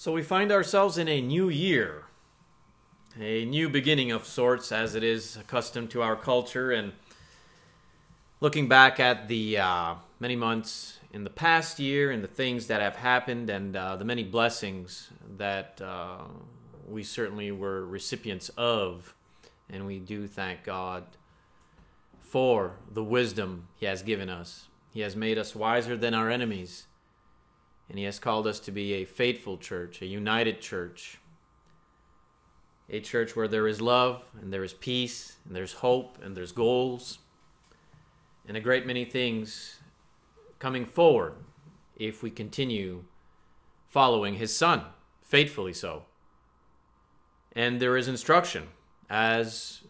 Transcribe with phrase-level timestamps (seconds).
[0.00, 2.04] So we find ourselves in a new year,
[3.20, 6.70] a new beginning of sorts, as it is accustomed to our culture.
[6.70, 6.92] And
[8.40, 12.80] looking back at the uh, many months in the past year and the things that
[12.80, 16.22] have happened and uh, the many blessings that uh,
[16.88, 19.14] we certainly were recipients of,
[19.68, 21.04] and we do thank God
[22.20, 24.68] for the wisdom He has given us.
[24.94, 26.86] He has made us wiser than our enemies
[27.90, 31.18] and He has called us to be a faithful church, a united church,
[32.88, 36.52] a church where there is love and there is peace and there's hope and there's
[36.52, 37.18] goals
[38.46, 39.80] and a great many things
[40.60, 41.34] coming forward
[41.96, 43.04] if we continue
[43.88, 44.84] following His Son,
[45.22, 46.04] faithfully so.
[47.52, 48.68] And there is instruction
[49.08, 49.82] as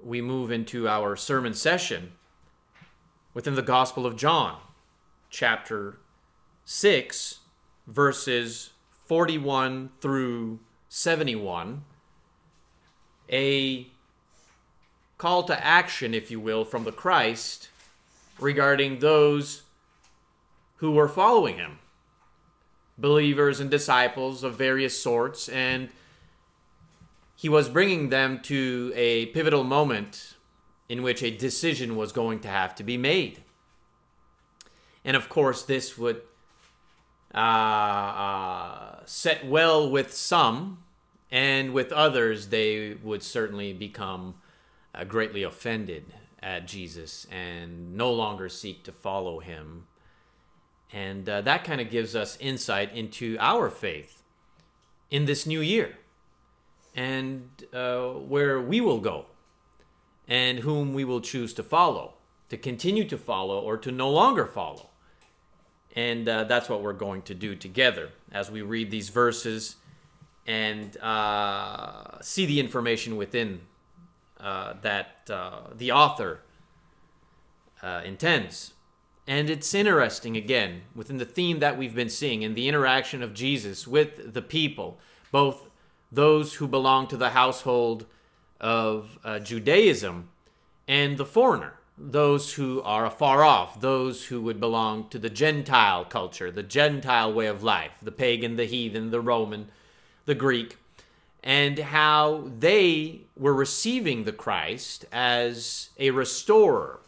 [0.00, 2.12] we move into our sermon session
[3.34, 4.60] within the Gospel of John,
[5.28, 5.98] chapter
[6.64, 7.40] 6,
[7.86, 8.70] verses
[9.06, 11.84] 41 through 71,
[13.30, 13.86] a
[15.18, 17.68] call to action, if you will, from the Christ
[18.38, 19.62] regarding those
[20.76, 21.78] who were following him
[22.98, 25.88] believers and disciples of various sorts, and
[27.34, 30.34] he was bringing them to a pivotal moment
[30.88, 33.42] in which a decision was going to have to be made.
[35.04, 36.22] And of course, this would
[37.34, 40.78] uh, uh, set well with some,
[41.30, 44.34] and with others, they would certainly become
[44.94, 46.04] uh, greatly offended
[46.42, 49.86] at Jesus and no longer seek to follow him.
[50.92, 54.22] And uh, that kind of gives us insight into our faith
[55.10, 55.96] in this new year
[56.94, 59.26] and uh, where we will go
[60.28, 62.14] and whom we will choose to follow,
[62.50, 64.90] to continue to follow or to no longer follow.
[65.94, 69.76] And uh, that's what we're going to do together as we read these verses
[70.46, 73.60] and uh, see the information within
[74.40, 76.40] uh, that uh, the author
[77.82, 78.72] uh, intends.
[79.26, 83.34] And it's interesting, again, within the theme that we've been seeing in the interaction of
[83.34, 84.98] Jesus with the people,
[85.30, 85.70] both
[86.10, 88.06] those who belong to the household
[88.60, 90.28] of uh, Judaism
[90.88, 91.74] and the foreigner
[92.10, 97.32] those who are afar off, those who would belong to the Gentile culture, the Gentile
[97.32, 99.68] way of life, the pagan, the heathen, the Roman,
[100.24, 100.78] the Greek,
[101.44, 107.00] and how they were receiving the Christ as a restorer,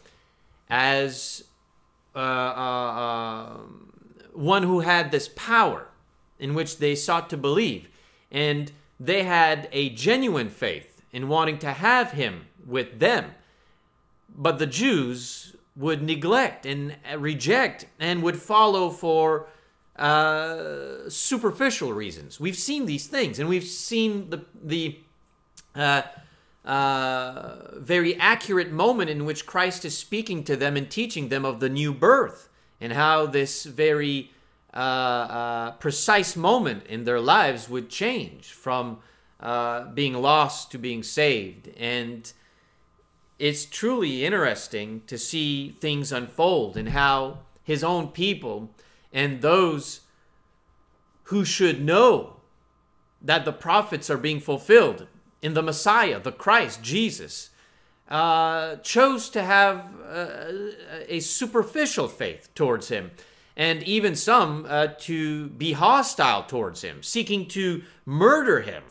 [0.69, 1.43] as
[2.15, 3.57] uh, uh, uh,
[4.33, 5.87] one who had this power
[6.39, 7.89] in which they sought to believe.
[8.31, 13.31] And they had a genuine faith in wanting to have him with them
[14.29, 19.47] but the Jews would neglect and reject and would follow for
[19.97, 22.39] uh, superficial reasons.
[22.39, 24.99] We've seen these things, and we've seen the the
[25.75, 26.03] uh,
[26.65, 31.59] uh, very accurate moment in which Christ is speaking to them and teaching them of
[31.59, 32.49] the new birth
[32.81, 34.31] and how this very
[34.73, 38.97] uh, uh, precise moment in their lives would change from
[39.39, 42.33] uh, being lost to being saved and
[43.37, 48.69] it's truly interesting to see things unfold and how his own people
[49.11, 50.01] and those
[51.23, 52.37] who should know
[53.21, 55.07] that the prophets are being fulfilled
[55.41, 57.49] in the Messiah, the Christ, Jesus,
[58.07, 60.51] uh, chose to have uh,
[61.07, 63.11] a superficial faith towards him,
[63.57, 68.83] and even some uh, to be hostile towards him, seeking to murder him.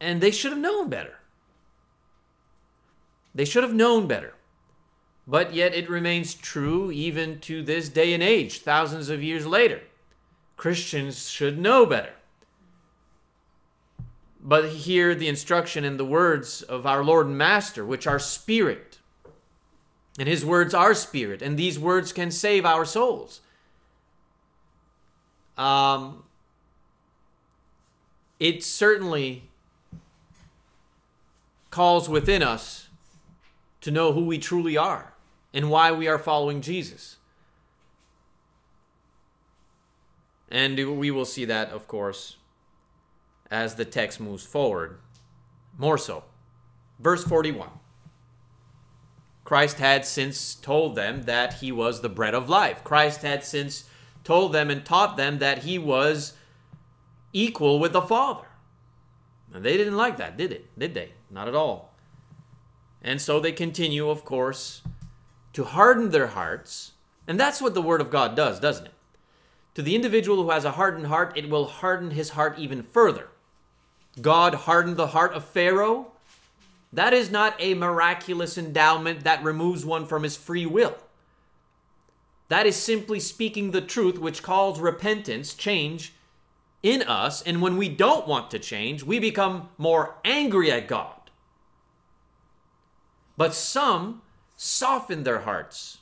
[0.00, 1.19] And they should have known better.
[3.34, 4.34] They should have known better.
[5.26, 9.80] But yet it remains true even to this day and age, thousands of years later.
[10.56, 12.12] Christians should know better.
[14.42, 18.98] But hear the instruction in the words of our Lord and Master, which are spirit.
[20.18, 23.40] And his words are spirit, and these words can save our souls.
[25.56, 26.24] Um,
[28.38, 29.44] it certainly
[31.70, 32.89] calls within us
[33.80, 35.14] to know who we truly are
[35.52, 37.16] and why we are following Jesus.
[40.50, 42.36] And we will see that, of course,
[43.50, 44.98] as the text moves forward.
[45.78, 46.24] More so.
[46.98, 47.70] Verse 41
[49.44, 52.84] Christ had since told them that he was the bread of life.
[52.84, 53.84] Christ had since
[54.22, 56.34] told them and taught them that he was
[57.32, 58.46] equal with the Father.
[59.52, 60.78] And they didn't like that, did it?
[60.78, 61.12] Did they?
[61.30, 61.89] Not at all.
[63.02, 64.82] And so they continue, of course,
[65.52, 66.92] to harden their hearts.
[67.26, 68.94] And that's what the Word of God does, doesn't it?
[69.74, 73.28] to the individual who has a hardened heart, it will harden his heart even further.
[74.20, 76.12] God hardened the heart of Pharaoh.
[76.92, 80.96] That is not a miraculous endowment that removes one from his free will.
[82.48, 86.12] That is simply speaking the truth, which calls repentance, change
[86.82, 87.42] in us.
[87.42, 91.14] And when we don't want to change, we become more angry at God.
[93.40, 94.20] But some
[94.54, 95.96] soften their hearts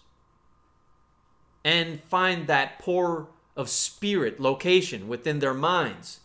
[1.62, 6.18] and find that poor of spirit location within their minds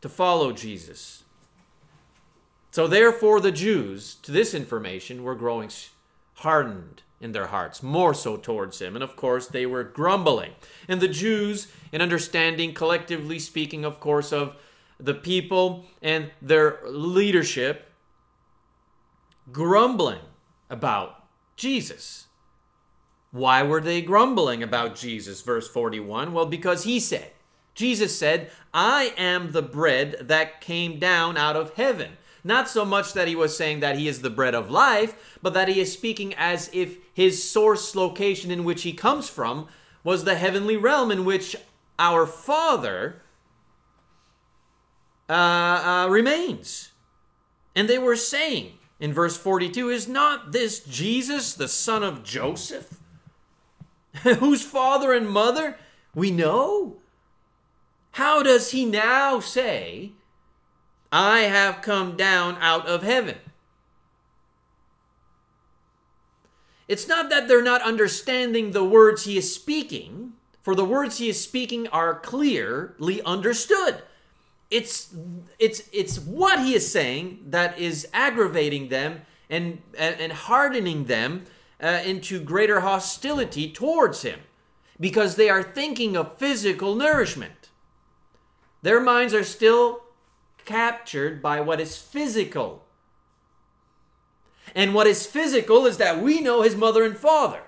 [0.00, 1.24] to follow Jesus.
[2.70, 5.68] So, therefore, the Jews, to this information, were growing
[6.36, 8.94] hardened in their hearts, more so towards him.
[8.96, 10.52] And of course, they were grumbling.
[10.88, 14.56] And the Jews, in understanding, collectively speaking, of course, of
[14.98, 17.91] the people and their leadership,
[19.52, 20.20] grumbling
[20.70, 21.24] about
[21.56, 22.26] Jesus.
[23.30, 25.40] Why were they grumbling about Jesus?
[25.42, 26.32] Verse 41.
[26.32, 27.32] Well, because he said,
[27.74, 32.12] Jesus said, I am the bread that came down out of heaven.
[32.44, 35.54] Not so much that he was saying that he is the bread of life, but
[35.54, 39.68] that he is speaking as if his source location in which he comes from
[40.04, 41.54] was the heavenly realm in which
[41.98, 43.22] our Father
[45.28, 46.90] uh, uh, remains.
[47.74, 48.72] And they were saying
[49.02, 53.00] in verse 42 Is not this Jesus, the son of Joseph,
[54.22, 55.76] whose father and mother
[56.14, 56.96] we know?
[58.12, 60.12] How does he now say,
[61.10, 63.38] I have come down out of heaven?
[66.86, 71.28] It's not that they're not understanding the words he is speaking, for the words he
[71.28, 74.02] is speaking are clearly understood.
[74.72, 75.14] It's
[75.58, 79.20] it's it's what he is saying that is aggravating them
[79.50, 81.44] and and, hardening them
[81.78, 84.40] uh, into greater hostility towards him
[84.98, 87.68] because they are thinking of physical nourishment.
[88.80, 90.04] Their minds are still
[90.64, 92.82] captured by what is physical.
[94.74, 97.64] And what is physical is that we know his mother and father.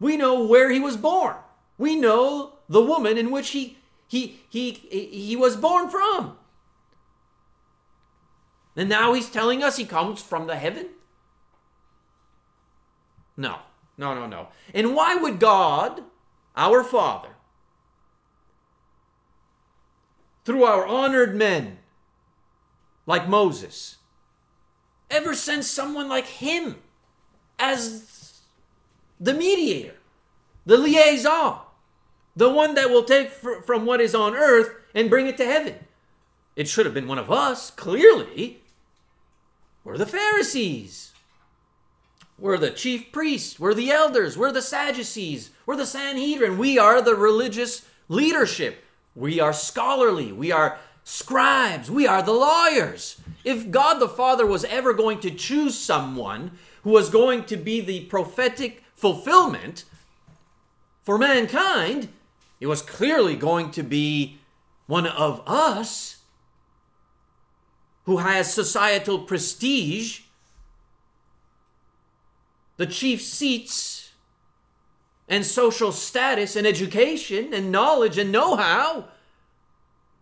[0.00, 1.36] We know where he was born.
[1.76, 3.76] We know the woman in which he
[4.14, 6.36] he he he was born from.
[8.76, 10.86] And now he's telling us he comes from the heaven?
[13.36, 13.58] No.
[13.96, 14.48] No, no, no.
[14.72, 16.02] And why would God,
[16.56, 17.28] our Father,
[20.44, 21.78] through our honored men
[23.06, 23.98] like Moses,
[25.10, 26.76] ever send someone like him
[27.58, 28.42] as
[29.20, 29.94] the mediator,
[30.66, 31.60] the liaison,
[32.36, 35.44] the one that will take fr- from what is on earth and bring it to
[35.44, 35.76] heaven.
[36.56, 38.62] It should have been one of us, clearly.
[39.82, 41.12] We're the Pharisees.
[42.38, 43.60] We're the chief priests.
[43.60, 44.36] We're the elders.
[44.36, 45.50] We're the Sadducees.
[45.66, 46.58] We're the Sanhedrin.
[46.58, 48.84] We are the religious leadership.
[49.14, 50.32] We are scholarly.
[50.32, 51.90] We are scribes.
[51.90, 53.20] We are the lawyers.
[53.44, 56.52] If God the Father was ever going to choose someone
[56.82, 59.84] who was going to be the prophetic fulfillment
[61.02, 62.08] for mankind,
[62.60, 64.38] it was clearly going to be
[64.86, 66.18] one of us
[68.04, 70.20] who has societal prestige,
[72.76, 74.12] the chief seats
[75.28, 79.08] and social status and education and knowledge and know-how.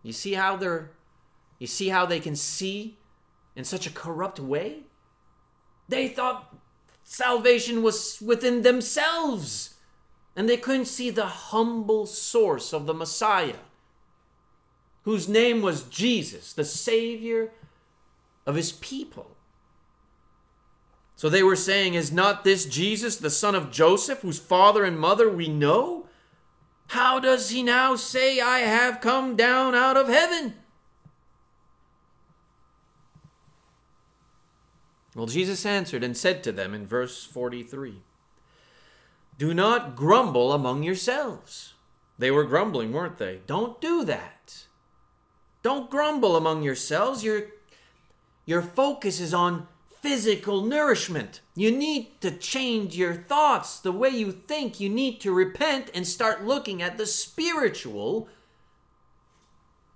[0.01, 0.91] You see how they're
[1.59, 2.97] you see how they can see
[3.55, 4.79] in such a corrupt way?
[5.87, 6.53] They thought
[7.03, 9.72] salvation was within themselves,
[10.35, 13.59] and they couldn't see the humble source of the Messiah,
[15.03, 17.51] whose name was Jesus, the Savior
[18.45, 19.35] of his people.
[21.15, 24.99] So they were saying, Is not this Jesus, the son of Joseph, whose father and
[24.99, 26.07] mother we know?
[26.87, 30.55] How does he now say, I have come down out of heaven?
[35.15, 38.01] Well, Jesus answered and said to them in verse 43
[39.37, 41.73] Do not grumble among yourselves.
[42.17, 43.41] They were grumbling, weren't they?
[43.47, 44.65] Don't do that.
[45.63, 47.23] Don't grumble among yourselves.
[47.23, 47.47] Your,
[48.45, 49.67] your focus is on
[50.01, 51.41] physical nourishment.
[51.55, 54.79] You need to change your thoughts, the way you think.
[54.79, 58.27] You need to repent and start looking at the spiritual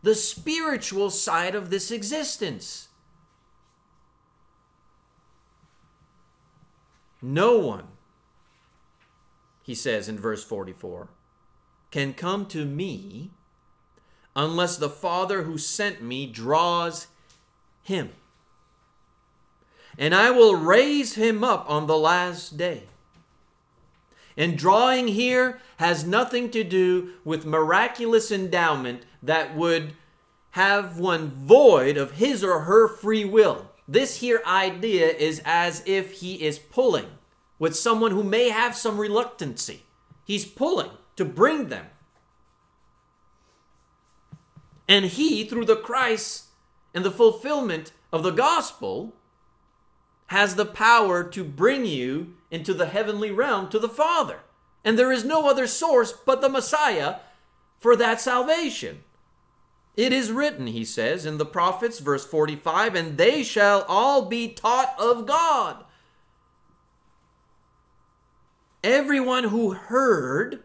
[0.03, 2.87] the spiritual side of this existence.
[7.21, 7.87] No one,
[9.67, 11.09] he says in verse 44,
[11.91, 13.29] can come to me
[14.35, 17.07] unless the Father who sent me draws
[17.83, 18.09] him
[19.97, 22.83] and I will raise him up on the last day.
[24.37, 29.93] And drawing here has nothing to do with miraculous endowment that would
[30.51, 33.71] have one void of his or her free will.
[33.87, 37.07] This here idea is as if he is pulling
[37.59, 39.83] with someone who may have some reluctancy.
[40.23, 41.87] He's pulling to bring them.
[44.87, 46.45] And he, through the Christ
[46.93, 49.13] and the fulfillment of the gospel,
[50.27, 54.39] has the power to bring you into the heavenly realm to the Father.
[54.83, 57.17] And there is no other source but the Messiah
[57.79, 59.03] for that salvation.
[59.95, 64.49] It is written, he says in the prophets, verse 45, and they shall all be
[64.49, 65.83] taught of God.
[68.83, 70.63] Everyone who heard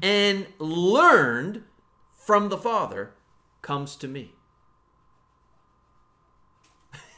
[0.00, 1.64] and learned
[2.12, 3.12] from the Father
[3.60, 4.32] comes to me.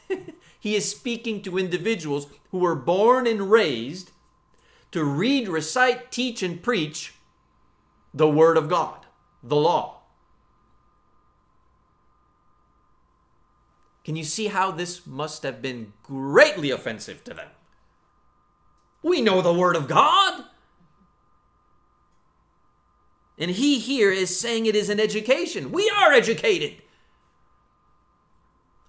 [0.59, 4.11] he is speaking to individuals who were born and raised
[4.91, 7.15] to read, recite, teach, and preach
[8.13, 9.05] the Word of God,
[9.43, 10.01] the law.
[14.05, 17.49] Can you see how this must have been greatly offensive to them?
[19.05, 20.45] We know the Word of God.
[23.37, 25.71] And he here is saying it is an education.
[25.71, 26.81] We are educated.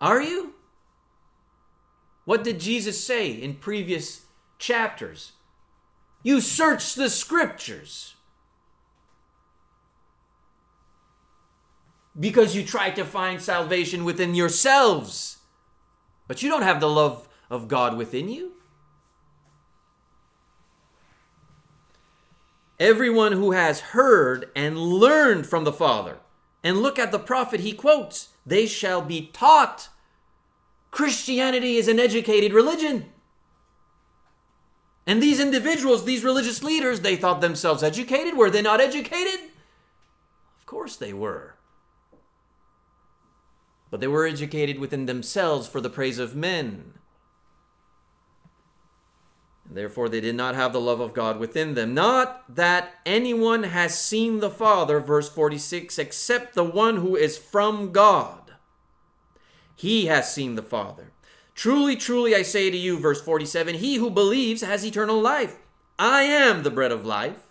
[0.01, 0.55] Are you?
[2.25, 4.25] What did Jesus say in previous
[4.59, 5.33] chapters?
[6.23, 8.15] You search the scriptures
[12.19, 15.41] because you try to find salvation within yourselves,
[16.27, 18.56] but you don't have the love of God within you.
[22.79, 26.19] Everyone who has heard and learned from the Father.
[26.63, 29.89] And look at the prophet he quotes they shall be taught.
[30.91, 33.07] Christianity is an educated religion.
[35.07, 38.37] And these individuals, these religious leaders, they thought themselves educated.
[38.37, 39.41] Were they not educated?
[40.59, 41.55] Of course they were.
[43.91, 46.95] But they were educated within themselves for the praise of men.
[49.77, 51.93] Therefore, they did not have the love of God within them.
[51.93, 57.93] Not that anyone has seen the Father, verse 46, except the one who is from
[57.93, 58.55] God.
[59.75, 61.13] He has seen the Father.
[61.55, 65.59] Truly, truly, I say to you, verse 47, he who believes has eternal life.
[65.99, 67.51] I am the bread of life.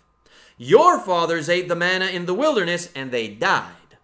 [0.58, 3.98] Your fathers ate the manna in the wilderness and they died.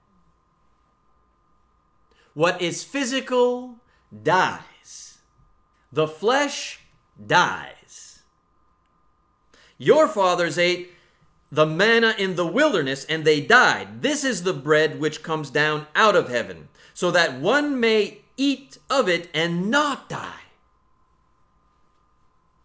[2.34, 3.78] What is physical
[4.22, 5.18] dies.
[5.90, 6.78] The flesh
[7.26, 7.81] dies.
[9.82, 10.92] Your fathers ate
[11.50, 14.00] the manna in the wilderness and they died.
[14.00, 18.78] This is the bread which comes down out of heaven, so that one may eat
[18.88, 20.44] of it and not die.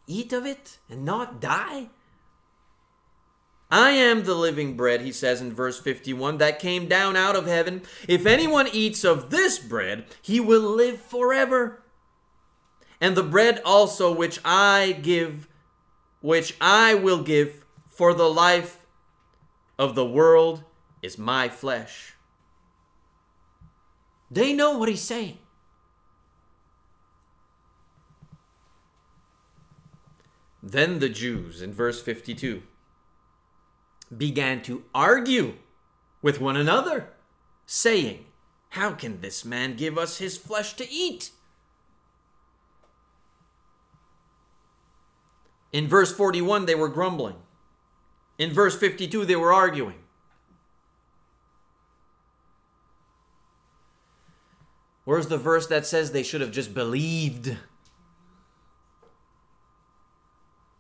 [0.05, 1.89] Eat of it and not die?
[3.71, 7.47] I am the living bread, he says in verse 51, that came down out of
[7.47, 7.81] heaven.
[8.07, 11.81] If anyone eats of this bread, he will live forever.
[13.01, 15.47] And the bread also which I give
[16.21, 18.85] which I will give for the life
[19.77, 20.63] of the world
[21.01, 22.15] is my flesh.
[24.29, 25.37] They know what he's saying.
[30.61, 32.61] Then the Jews, in verse 52,
[34.15, 35.53] began to argue
[36.21, 37.09] with one another,
[37.65, 38.25] saying,
[38.69, 41.31] How can this man give us his flesh to eat?
[45.71, 47.35] In verse 41, they were grumbling.
[48.37, 49.95] In verse 52, they were arguing.
[55.03, 57.55] Where's the verse that says they should have just believed?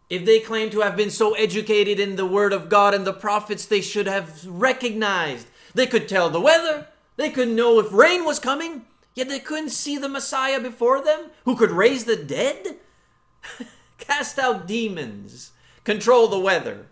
[0.09, 3.13] If they claim to have been so educated in the Word of God and the
[3.13, 5.47] prophets, they should have recognized.
[5.73, 8.83] They could tell the weather, they could know if rain was coming,
[9.15, 12.77] yet they couldn't see the Messiah before them who could raise the dead.
[13.97, 15.51] cast out demons,
[15.83, 16.87] control the weather,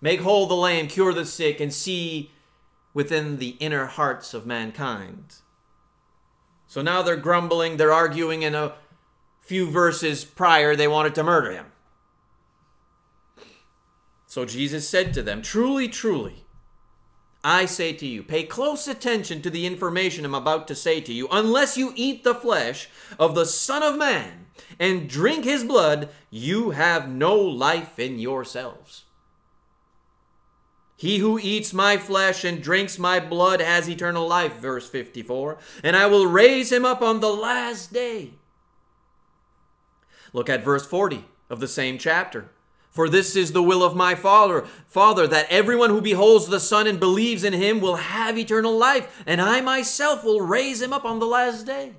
[0.00, 2.30] make whole the lame, cure the sick, and see
[2.92, 5.36] within the inner hearts of mankind.
[6.66, 8.74] So now they're grumbling, they're arguing in a
[9.40, 11.66] few verses prior, they wanted to murder him.
[14.26, 16.44] So Jesus said to them, Truly, truly,
[17.42, 21.12] I say to you, pay close attention to the information I'm about to say to
[21.12, 21.26] you.
[21.32, 24.46] Unless you eat the flesh of the Son of Man
[24.78, 29.04] and drink his blood, you have no life in yourselves.
[30.96, 35.96] He who eats my flesh and drinks my blood has eternal life, verse 54, and
[35.96, 38.32] I will raise him up on the last day.
[40.34, 42.50] Look at verse 40 of the same chapter.
[42.90, 46.86] For this is the will of my Father, Father, that everyone who beholds the Son
[46.86, 51.04] and believes in him will have eternal life, and I myself will raise him up
[51.04, 51.94] on the last day.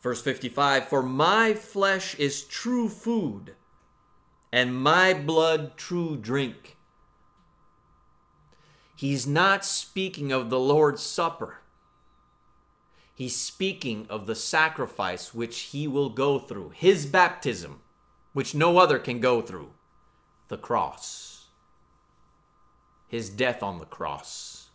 [0.00, 3.54] Verse 55 For my flesh is true food,
[4.52, 6.76] and my blood true drink.
[8.96, 11.58] He's not speaking of the Lord's Supper.
[13.14, 17.80] He's speaking of the sacrifice which he will go through, his baptism,
[18.32, 19.70] which no other can go through,
[20.48, 21.48] the cross,
[23.08, 24.68] his death on the cross,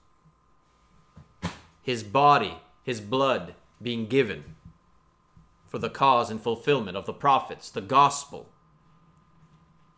[1.82, 4.56] his body, his blood being given
[5.76, 8.48] for the cause and fulfillment of the prophets, the gospel.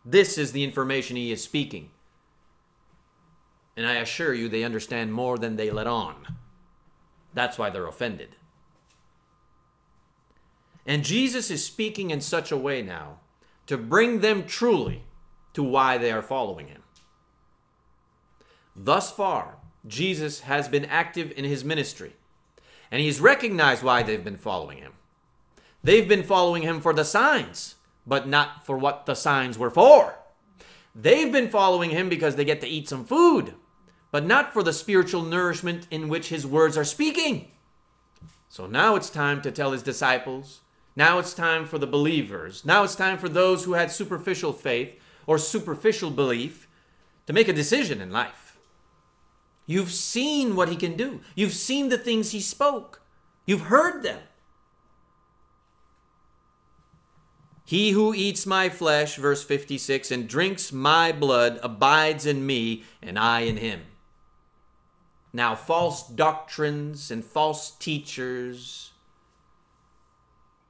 [0.04, 1.90] This is the information he is speaking.
[3.76, 6.34] And I assure you, they understand more than they let on.
[7.32, 8.34] That's why they're offended.
[10.84, 13.20] And Jesus is speaking in such a way now
[13.68, 15.04] to bring them truly
[15.52, 16.82] to why they are following him.
[18.74, 22.16] Thus far, Jesus has been active in his ministry,
[22.90, 24.94] and he's recognized why they've been following him.
[25.82, 30.18] They've been following him for the signs, but not for what the signs were for.
[30.94, 33.54] They've been following him because they get to eat some food,
[34.10, 37.52] but not for the spiritual nourishment in which his words are speaking.
[38.48, 40.62] So now it's time to tell his disciples
[40.98, 42.64] now it's time for the believers.
[42.64, 46.66] Now it's time for those who had superficial faith or superficial belief
[47.28, 48.58] to make a decision in life.
[49.64, 53.00] You've seen what he can do, you've seen the things he spoke,
[53.46, 54.18] you've heard them.
[57.68, 63.18] He who eats my flesh, verse 56, and drinks my blood abides in me, and
[63.18, 63.82] I in him.
[65.34, 68.92] Now, false doctrines and false teachers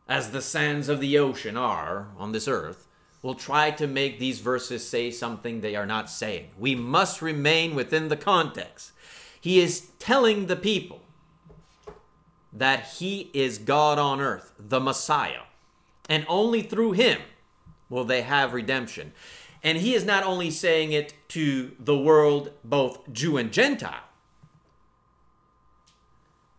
[0.09, 2.89] as the sands of the ocean are on this earth,
[3.23, 6.49] will try to make these verses say something they are not saying.
[6.59, 8.91] We must remain within the context.
[9.41, 11.03] He is telling the people
[12.53, 15.43] that he is God on earth, the Messiah,
[16.09, 17.21] and only through him
[17.89, 19.13] will they have redemption.
[19.63, 24.05] And he is not only saying it to the world, both Jew and Gentile,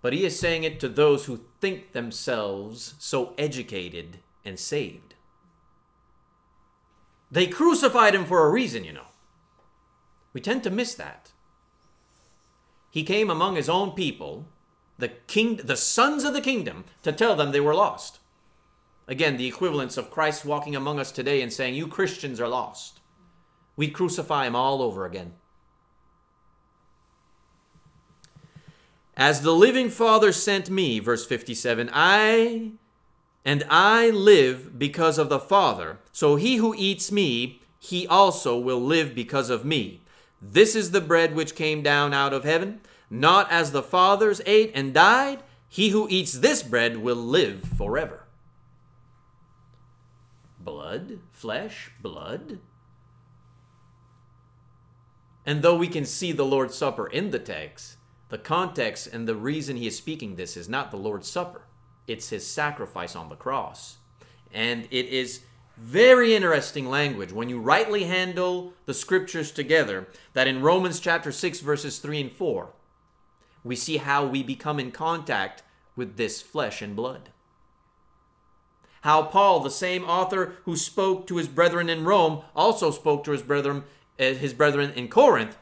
[0.01, 5.15] but he is saying it to those who think themselves so educated and saved.
[7.31, 9.07] They crucified him for a reason, you know.
[10.33, 11.31] We tend to miss that.
[12.89, 14.47] He came among his own people,
[14.97, 18.18] the king the sons of the kingdom, to tell them they were lost.
[19.09, 22.99] Again, the equivalence of Christ walking among us today and saying, You Christians are lost.
[23.75, 25.33] We'd crucify him all over again.
[29.17, 32.73] As the living Father sent me, verse 57, I
[33.43, 35.97] and I live because of the Father.
[36.11, 40.01] So he who eats me, he also will live because of me.
[40.39, 44.71] This is the bread which came down out of heaven, not as the fathers ate
[44.75, 45.41] and died.
[45.67, 48.18] He who eats this bread will live forever.
[50.69, 52.59] Blood, flesh, blood.
[55.43, 57.97] And though we can see the Lord's Supper in the text,
[58.29, 61.63] the context and the reason he is speaking this is not the Lord's Supper,
[62.05, 63.97] it's his sacrifice on the cross.
[64.53, 65.41] And it is
[65.75, 71.61] very interesting language when you rightly handle the scriptures together that in Romans chapter 6
[71.61, 72.69] verses 3 and 4
[73.63, 75.63] we see how we become in contact
[75.95, 77.31] with this flesh and blood.
[79.01, 83.31] How Paul, the same author who spoke to his brethren in Rome, also spoke to
[83.31, 83.83] his brethren
[84.17, 85.57] eh, his brethren in Corinth,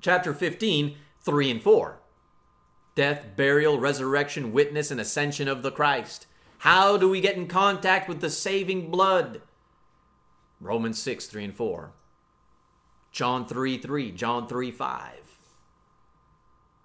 [0.00, 1.98] chapter 15 3 and 4.
[2.94, 6.26] Death, burial, resurrection, witness, and ascension of the Christ.
[6.58, 9.42] How do we get in contact with the saving blood?
[10.60, 11.90] Romans 6, 3 and 4.
[13.12, 14.12] John 3, 3.
[14.12, 15.12] John 3, 5.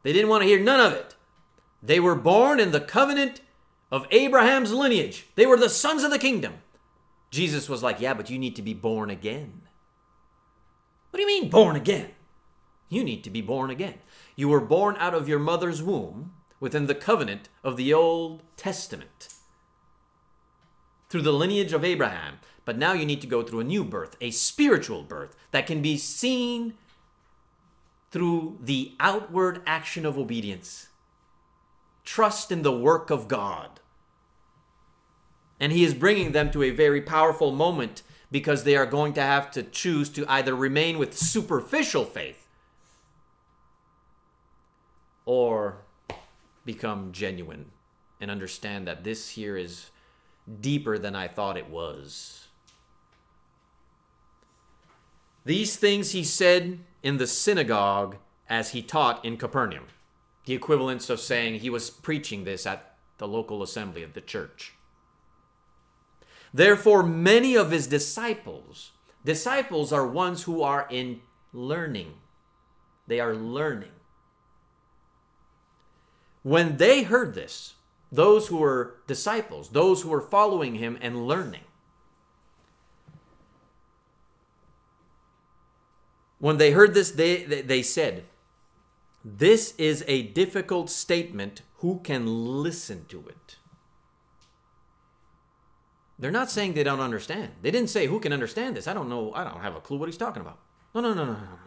[0.04, 1.16] They didn't want to hear none of it.
[1.82, 3.42] They were born in the covenant
[3.92, 5.28] of Abraham's lineage.
[5.36, 6.56] They were the sons of the kingdom.
[7.30, 9.64] Jesus was like, Yeah, but you need to be born again.
[11.10, 12.12] What do you mean, born again?
[12.90, 13.96] You need to be born again.
[14.36, 19.30] You were born out of your mother's womb within the covenant of the Old Testament
[21.10, 22.40] through the lineage of Abraham.
[22.64, 25.82] But now you need to go through a new birth, a spiritual birth that can
[25.82, 26.76] be seen
[28.12, 30.88] through the outward action of obedience.
[32.04, 33.80] Trust in the work of God.
[35.60, 39.22] And he is bringing them to a very powerful moment because they are going to
[39.22, 42.48] have to choose to either remain with superficial faith
[45.26, 45.78] or
[46.66, 47.66] become genuine
[48.20, 49.90] and understand that this here is
[50.60, 52.48] deeper than I thought it was.
[55.44, 59.86] These things he said in the synagogue as he taught in Capernaum.
[60.46, 64.74] The equivalence of saying he was preaching this at the local assembly of the church.
[66.54, 68.92] Therefore, many of his disciples,
[69.24, 71.22] disciples are ones who are in
[71.54, 72.16] learning.
[73.08, 73.92] They are learning.
[76.44, 77.76] When they heard this,
[78.12, 81.64] those who were disciples, those who were following him and learning,
[86.40, 88.26] when they heard this, they, they said,
[89.24, 91.62] This is a difficult statement.
[91.78, 92.26] Who can
[92.62, 93.58] listen to it?
[96.18, 97.52] They're not saying they don't understand.
[97.62, 98.88] They didn't say, Who can understand this?
[98.88, 99.34] I don't know.
[99.34, 100.60] I don't have a clue what he's talking about.
[100.94, 101.58] No, no, no, no, no, no.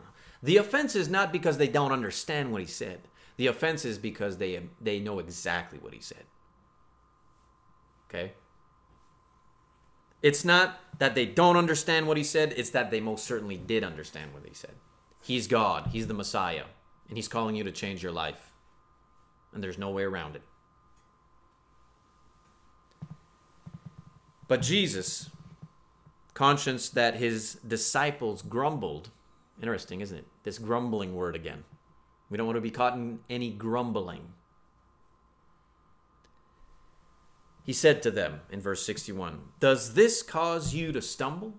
[0.43, 3.09] The offense is not because they don't understand what he said.
[3.37, 6.25] The offense is because they they know exactly what he said.
[8.09, 8.33] Okay?
[10.23, 13.85] It's not that they don't understand what he said, it's that they most certainly did
[13.85, 14.75] understand what he said.
[15.21, 16.65] He's God, he's the Messiah,
[17.09, 18.53] and he's calling you to change your life.
[19.53, 20.43] And there's no way around it.
[24.49, 25.31] But Jesus,
[26.35, 29.11] conscious that his disciples grumbled,
[29.61, 30.27] interesting, isn't it?
[30.43, 31.65] This grumbling word again.
[32.29, 34.33] We don't want to be caught in any grumbling.
[37.63, 41.55] He said to them in verse 61 Does this cause you to stumble?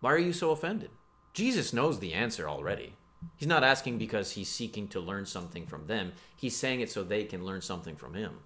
[0.00, 0.90] Why are you so offended?
[1.32, 2.94] Jesus knows the answer already.
[3.36, 7.02] He's not asking because he's seeking to learn something from them, he's saying it so
[7.02, 8.40] they can learn something from him.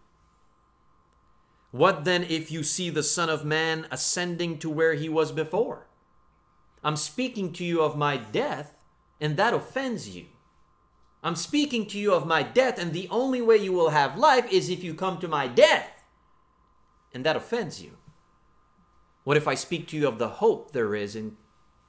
[1.70, 5.88] What then if you see the Son of Man ascending to where he was before?
[6.84, 8.76] I'm speaking to you of my death,
[9.20, 10.26] and that offends you.
[11.24, 14.52] I'm speaking to you of my death, and the only way you will have life
[14.52, 16.04] is if you come to my death.
[17.14, 17.96] And that offends you.
[19.24, 21.38] What if I speak to you of the hope there is in,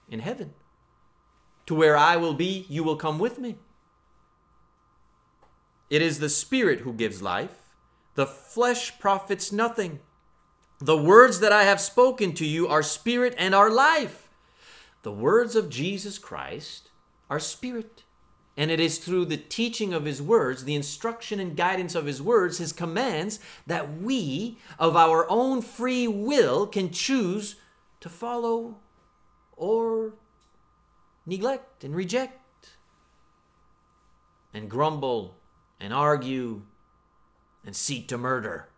[0.09, 0.53] in heaven?
[1.67, 3.57] To where I will be, you will come with me.
[5.89, 7.69] It is the Spirit who gives life,
[8.15, 9.99] the flesh profits nothing.
[10.79, 14.29] The words that I have spoken to you are spirit and are life.
[15.03, 16.89] The words of Jesus Christ
[17.29, 18.03] are spirit
[18.57, 22.21] and it is through the teaching of his words, the instruction and guidance of his
[22.21, 27.57] words, his commands, that we, of our own free will, can choose
[27.99, 28.77] to follow
[29.57, 30.13] or
[31.25, 32.69] neglect and reject
[34.53, 35.35] and grumble
[35.79, 36.61] and argue
[37.65, 38.69] and seek to murder.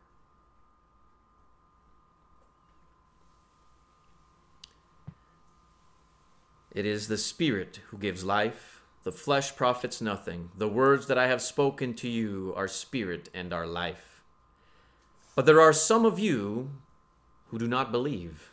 [6.71, 10.49] It is the Spirit who gives life the flesh profits nothing.
[10.57, 14.21] The words that I have spoken to you are spirit and are life.
[15.33, 16.71] But there are some of you
[17.47, 18.51] who do not believe.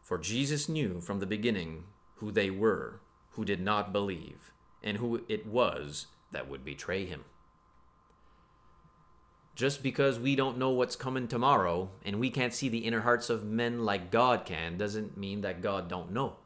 [0.00, 1.86] For Jesus knew from the beginning
[2.24, 3.00] who they were
[3.32, 7.24] who did not believe, and who it was that would betray him.
[9.54, 13.30] Just because we don't know what's coming tomorrow and we can't see the inner hearts
[13.30, 16.36] of men like God can doesn't mean that God don't know.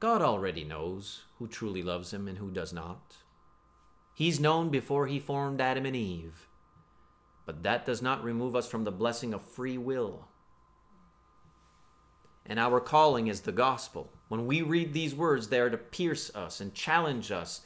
[0.00, 3.18] God already knows who truly loves him and who does not.
[4.14, 6.48] He's known before he formed Adam and Eve.
[7.46, 10.28] But that does not remove us from the blessing of free will.
[12.48, 14.12] And our calling is the gospel.
[14.28, 17.62] When we read these words, they are to pierce us and challenge us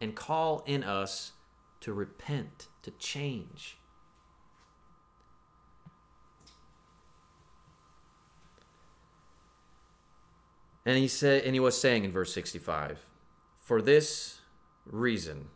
[0.00, 1.32] and call in us
[1.80, 3.78] to repent, to change.
[10.86, 13.10] And he said and he was saying in verse 65,
[13.56, 14.40] "For this
[14.84, 15.48] reason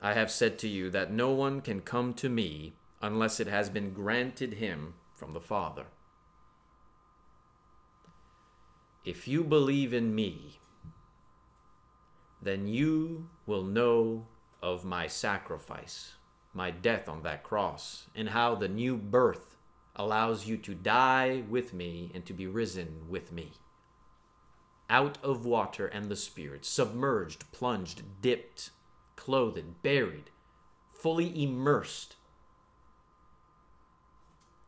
[0.00, 3.70] I have said to you that no one can come to me unless it has
[3.70, 5.86] been granted him from the Father.
[9.04, 10.60] If you believe in me,
[12.40, 14.26] then you will know
[14.62, 16.14] of my sacrifice,
[16.52, 19.56] my death on that cross, and how the new birth
[19.96, 23.52] allows you to die with me and to be risen with me
[24.90, 28.70] out of water and the Spirit, submerged, plunged, dipped,
[29.16, 30.30] clothed, buried,
[30.92, 32.16] fully immersed.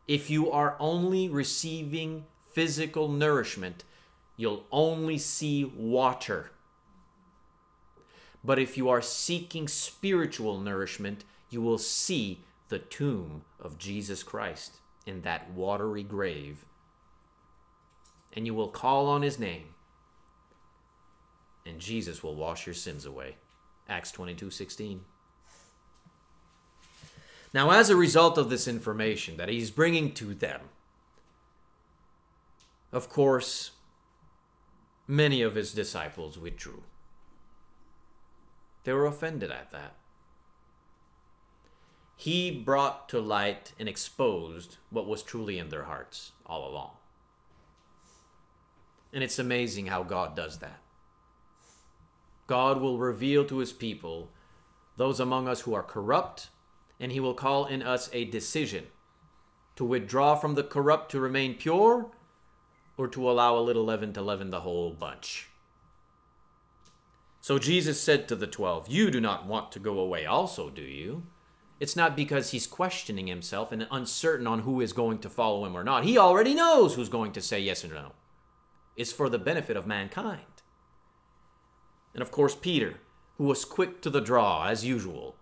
[0.09, 3.85] If you are only receiving physical nourishment,
[4.37, 6.51] you'll only see water.
[8.44, 14.77] But if you are seeking spiritual nourishment, you will see the tomb of Jesus Christ
[15.07, 16.64] in that watery grave.
[18.33, 19.75] And you will call on his name
[21.66, 23.37] and Jesus will wash your sins away.
[23.88, 25.01] Acts 22 16.
[27.53, 30.61] Now, as a result of this information that he's bringing to them,
[32.92, 33.72] of course,
[35.07, 36.83] many of his disciples withdrew.
[38.85, 39.95] They were offended at that.
[42.16, 46.92] He brought to light and exposed what was truly in their hearts all along.
[49.12, 50.81] And it's amazing how God does that.
[52.47, 54.31] God will reveal to his people
[54.97, 56.49] those among us who are corrupt,
[56.99, 58.87] and he will call in us a decision
[59.75, 62.07] to withdraw from the corrupt to remain pure,
[62.96, 65.48] or to allow a little leaven to leaven the whole bunch.
[67.40, 70.82] So Jesus said to the twelve, You do not want to go away also, do
[70.82, 71.24] you?
[71.78, 75.76] It's not because he's questioning himself and uncertain on who is going to follow him
[75.76, 76.04] or not.
[76.04, 78.12] He already knows who's going to say yes or no.
[78.96, 80.40] It's for the benefit of mankind.
[82.14, 82.94] And of course, Peter,
[83.37, 85.37] who was quick to the draw as usual,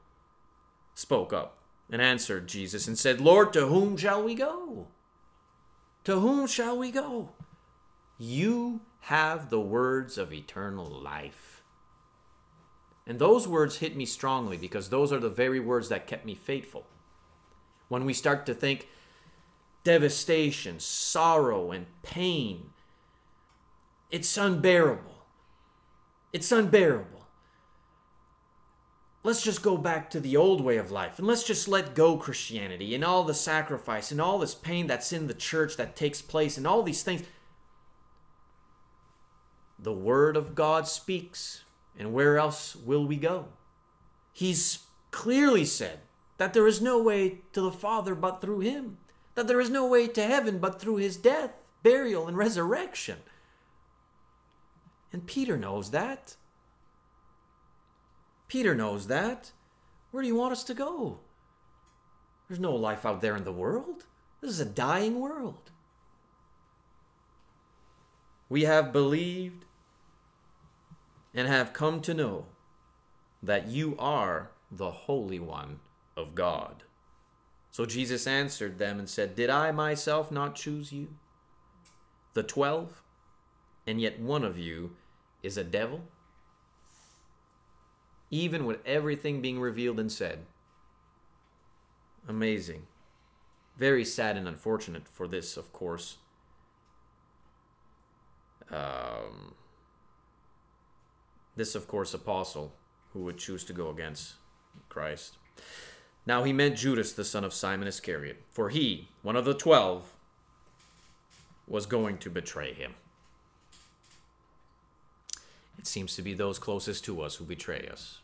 [0.94, 4.88] spoke up and answered Jesus and said, Lord, to whom shall we go?
[6.02, 7.30] To whom shall we go?
[8.26, 11.62] You have the words of eternal life.
[13.06, 16.34] And those words hit me strongly because those are the very words that kept me
[16.34, 16.86] faithful.
[17.88, 18.88] When we start to think
[19.84, 22.70] devastation, sorrow, and pain,
[24.10, 25.26] it's unbearable.
[26.32, 27.26] It's unbearable.
[29.22, 32.16] Let's just go back to the old way of life and let's just let go
[32.16, 36.22] Christianity and all the sacrifice and all this pain that's in the church that takes
[36.22, 37.22] place and all these things.
[39.84, 41.62] The Word of God speaks
[41.98, 43.48] and where else will we go?
[44.32, 44.78] He's
[45.10, 46.00] clearly said
[46.38, 48.96] that there is no way to the Father but through him,
[49.34, 51.50] that there is no way to heaven but through his death,
[51.82, 53.18] burial, and resurrection.
[55.12, 56.36] And Peter knows that.
[58.48, 59.52] Peter knows that.
[60.10, 61.18] Where do you want us to go?
[62.48, 64.06] There's no life out there in the world.
[64.40, 65.70] This is a dying world.
[68.48, 69.66] We have believed
[71.34, 72.46] and have come to know
[73.42, 75.80] that you are the Holy One
[76.16, 76.84] of God.
[77.70, 81.08] So Jesus answered them and said, Did I myself not choose you?
[82.34, 83.02] The twelve?
[83.86, 84.92] And yet one of you
[85.42, 86.02] is a devil?
[88.30, 90.46] Even with everything being revealed and said.
[92.26, 92.86] Amazing.
[93.76, 96.18] Very sad and unfortunate for this, of course.
[98.70, 99.54] Um,
[101.56, 102.74] this, of course, apostle
[103.12, 104.34] who would choose to go against
[104.88, 105.38] Christ.
[106.26, 110.16] Now he meant Judas, the son of Simon Iscariot, for he, one of the twelve,
[111.66, 112.94] was going to betray him.
[115.78, 118.20] It seems to be those closest to us who betray us,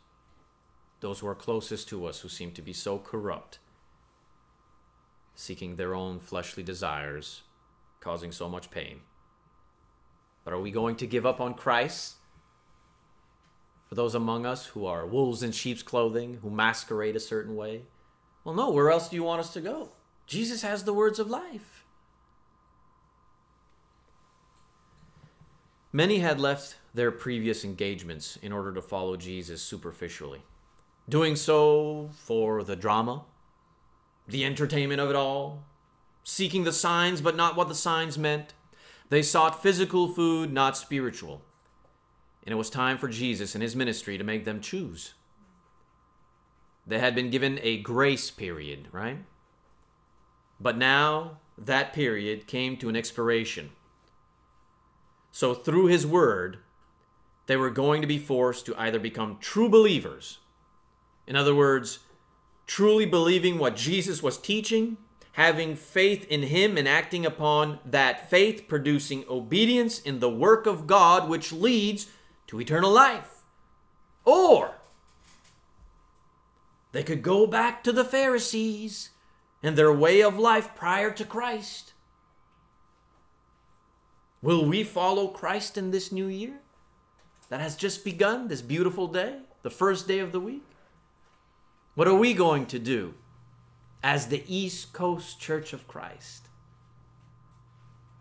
[0.99, 3.59] those who are closest to us who seem to be so corrupt,
[5.35, 7.43] seeking their own fleshly desires,
[7.99, 9.01] causing so much pain.
[10.43, 12.15] But are we going to give up on Christ?
[13.91, 17.81] For those among us who are wolves in sheep's clothing, who masquerade a certain way?
[18.45, 19.89] Well, no, where else do you want us to go?
[20.25, 21.83] Jesus has the words of life.
[25.91, 30.43] Many had left their previous engagements in order to follow Jesus superficially,
[31.09, 33.25] doing so for the drama,
[34.25, 35.65] the entertainment of it all,
[36.23, 38.53] seeking the signs but not what the signs meant.
[39.09, 41.41] They sought physical food, not spiritual
[42.43, 45.13] and it was time for Jesus and his ministry to make them choose.
[46.85, 49.19] They had been given a grace period, right?
[50.59, 53.71] But now that period came to an expiration.
[55.31, 56.57] So, through his word,
[57.45, 60.39] they were going to be forced to either become true believers,
[61.27, 61.99] in other words,
[62.67, 64.97] truly believing what Jesus was teaching,
[65.33, 70.87] having faith in him and acting upon that faith, producing obedience in the work of
[70.87, 72.07] God, which leads
[72.51, 73.43] to eternal life.
[74.25, 74.75] Or
[76.91, 79.11] they could go back to the Pharisees
[79.63, 81.93] and their way of life prior to Christ.
[84.41, 86.59] Will we follow Christ in this new year
[87.47, 90.65] that has just begun, this beautiful day, the first day of the week?
[91.95, 93.13] What are we going to do
[94.03, 96.49] as the East Coast Church of Christ?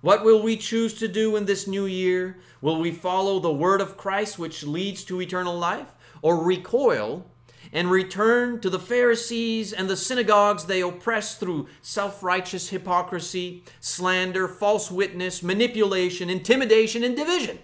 [0.01, 2.39] What will we choose to do in this new year?
[2.61, 5.89] Will we follow the word of Christ, which leads to eternal life,
[6.23, 7.27] or recoil
[7.73, 14.49] and return to the Pharisees and the synagogues they oppress through self righteous hypocrisy, slander,
[14.49, 17.59] false witness, manipulation, intimidation, and division?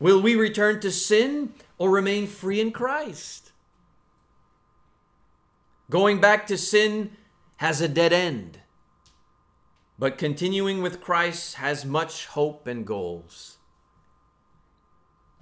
[0.00, 3.52] Will we return to sin or remain free in Christ?
[5.88, 7.12] Going back to sin
[7.56, 8.58] has a dead end.
[9.98, 13.58] But continuing with Christ has much hope and goals.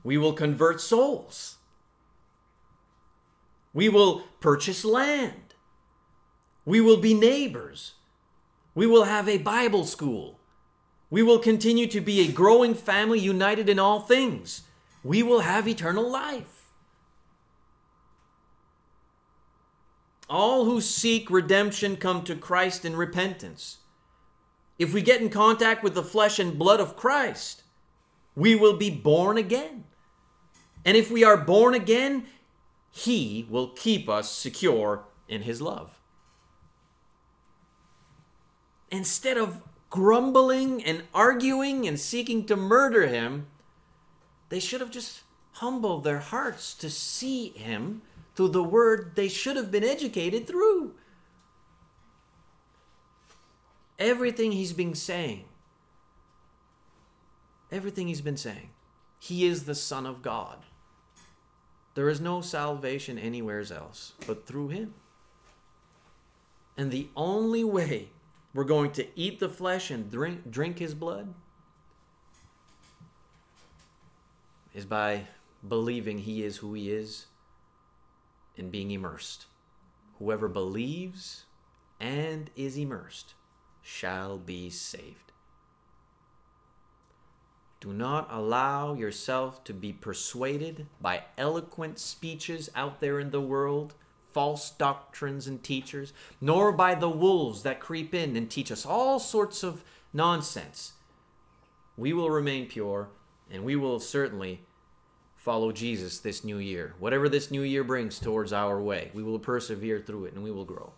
[0.04, 1.56] We will convert souls.
[3.72, 5.54] We will purchase land.
[6.64, 7.94] We will be neighbors.
[8.74, 10.38] We will have a Bible school.
[11.10, 14.62] We will continue to be a growing family united in all things.
[15.04, 16.70] We will have eternal life.
[20.28, 23.78] All who seek redemption come to Christ in repentance.
[24.82, 27.62] If we get in contact with the flesh and blood of Christ,
[28.34, 29.84] we will be born again.
[30.84, 32.26] And if we are born again,
[32.90, 36.00] He will keep us secure in His love.
[38.90, 43.46] Instead of grumbling and arguing and seeking to murder Him,
[44.48, 48.02] they should have just humbled their hearts to see Him
[48.34, 50.96] through the Word they should have been educated through.
[53.98, 55.44] Everything He's been saying,
[57.70, 58.70] everything He's been saying,
[59.18, 60.58] He is the Son of God.
[61.94, 64.94] There is no salvation anywhere else but through him.
[66.76, 68.08] And the only way
[68.54, 71.34] we're going to eat the flesh and drink, drink his blood
[74.72, 75.26] is by
[75.68, 77.26] believing he is who he is
[78.56, 79.46] and being immersed.
[80.18, 81.44] Whoever believes
[82.00, 83.34] and is immersed
[83.82, 85.32] shall be saved.
[87.80, 93.94] Do not allow yourself to be persuaded by eloquent speeches out there in the world,
[94.30, 99.18] false doctrines and teachers, nor by the wolves that creep in and teach us all
[99.18, 100.92] sorts of nonsense.
[101.96, 103.08] We will remain pure
[103.50, 104.60] and we will certainly
[105.34, 106.94] follow Jesus this new year.
[107.00, 110.52] Whatever this new year brings towards our way, we will persevere through it and we
[110.52, 110.92] will grow.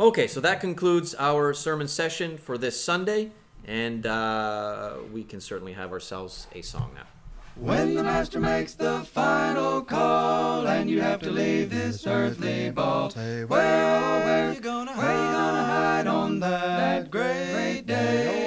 [0.00, 3.30] Okay, so that concludes our sermon session for this Sunday
[3.64, 7.06] and uh, we can certainly have ourselves a song now.
[7.54, 13.10] When the master makes the final call and you have to leave this earthly ball,
[13.12, 15.26] where, oh, where you gonna where hide?
[15.26, 18.43] you gonna hide on that great day?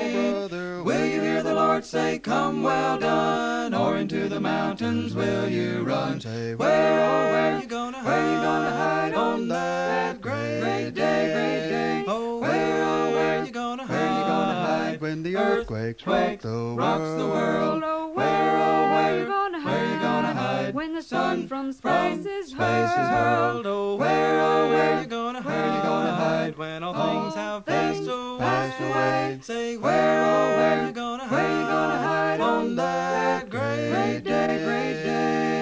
[1.78, 5.84] Will you hear the Lord say, "Come, well done," or into the mountains will you
[5.84, 6.20] run?
[6.20, 10.92] Say, where, oh, where you gonna where you gonna hide on that great day?
[10.92, 12.06] Great day.
[12.08, 15.00] Oh, where, oh, where you gonna hide?
[15.00, 16.80] when the earthquakes rock the world.
[16.80, 17.84] Rocks the world.
[17.86, 19.47] Oh, oh Where, oh, where, you gonna
[20.98, 23.68] the sun from space is space is hurled.
[23.68, 27.66] Oh, where, oh, where you gonna Where you gonna hide when all All things have
[27.66, 28.40] things passed away?
[28.40, 29.40] passed away.
[29.44, 31.32] Say, where, oh, where you gonna hide?
[31.32, 35.57] Where you gonna hide on that great day, great day?